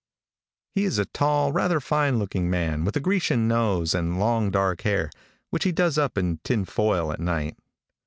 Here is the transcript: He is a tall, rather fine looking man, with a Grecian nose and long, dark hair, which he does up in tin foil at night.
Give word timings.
He 0.73 0.85
is 0.85 0.97
a 0.97 1.05
tall, 1.05 1.51
rather 1.51 1.79
fine 1.79 2.17
looking 2.17 2.49
man, 2.49 2.85
with 2.85 2.95
a 2.97 2.99
Grecian 2.99 3.47
nose 3.47 3.93
and 3.93 4.17
long, 4.19 4.49
dark 4.49 4.81
hair, 4.81 5.11
which 5.51 5.63
he 5.63 5.71
does 5.71 5.99
up 5.99 6.17
in 6.17 6.37
tin 6.39 6.65
foil 6.65 7.11
at 7.11 7.19
night. 7.19 7.55